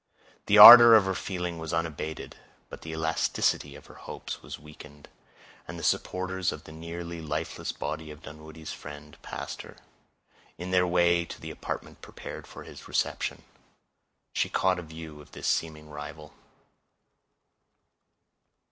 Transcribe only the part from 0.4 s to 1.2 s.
The ardor of her